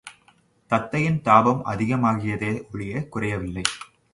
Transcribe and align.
தத்தையின் 0.69 1.21
தாபம் 1.21 1.61
அதிகமாகியதே 1.65 2.51
ஒழியக் 2.73 3.09
குறையவில்லை. 3.09 3.61